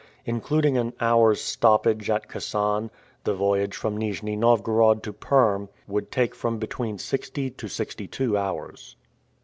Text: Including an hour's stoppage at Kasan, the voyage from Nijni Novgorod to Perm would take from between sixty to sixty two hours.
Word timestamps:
Including 0.25 0.79
an 0.79 0.93
hour's 0.99 1.39
stoppage 1.41 2.09
at 2.09 2.27
Kasan, 2.27 2.89
the 3.23 3.35
voyage 3.35 3.75
from 3.75 3.95
Nijni 3.99 4.35
Novgorod 4.35 5.03
to 5.03 5.13
Perm 5.13 5.69
would 5.87 6.11
take 6.11 6.33
from 6.33 6.57
between 6.57 6.97
sixty 6.97 7.51
to 7.51 7.67
sixty 7.67 8.07
two 8.07 8.35
hours. 8.35 8.95